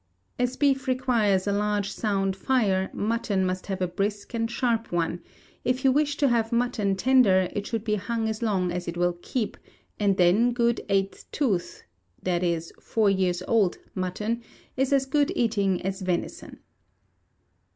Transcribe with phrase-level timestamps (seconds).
[0.39, 5.21] As beef requires a large sound fire, mutton must have a brisk and sharp one:
[5.63, 8.97] if you wish to have mutton tender it should be hung as long as it
[8.97, 9.57] will keep,
[9.99, 11.83] and then good eight tooth
[12.25, 14.41] (i.e.,four years old) mutton,
[14.75, 16.57] is as good eating as venison.